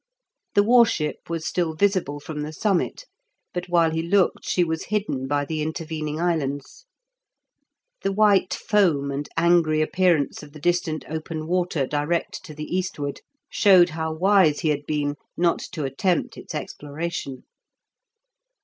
The 0.55 0.63
war 0.63 0.83
ship 0.83 1.29
was 1.29 1.45
still 1.45 1.75
visible 1.75 2.19
from 2.19 2.41
the 2.41 2.51
summit, 2.51 3.05
but 3.53 3.69
while 3.69 3.91
he 3.91 4.01
looked 4.01 4.45
she 4.49 4.63
was 4.63 4.85
hidden 4.85 5.27
by 5.27 5.45
the 5.45 5.61
intervening 5.61 6.19
islands. 6.19 6.87
The 8.01 8.11
white 8.11 8.51
foam 8.51 9.11
and 9.11 9.29
angry 9.37 9.79
appearance 9.79 10.41
of 10.41 10.53
the 10.53 10.59
distant 10.59 11.05
open 11.07 11.45
water 11.45 11.85
direct 11.85 12.43
to 12.45 12.55
the 12.55 12.75
eastward, 12.75 13.21
showed 13.47 13.89
how 13.89 14.11
wise 14.11 14.61
he 14.61 14.69
had 14.69 14.87
been 14.87 15.17
not 15.37 15.59
to 15.73 15.83
attempt 15.83 16.35
its 16.35 16.55
exploration. 16.55 17.43